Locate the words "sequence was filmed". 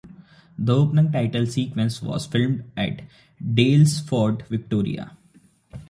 1.45-2.63